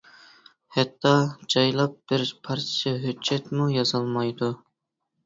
ھەتتا 0.77 1.11
جايلاپ 1.53 1.93
بىر 2.11 2.23
پارچە 2.47 2.95
ھۆججەتمۇ 3.05 3.69
يازالمايدۇ. 3.75 4.49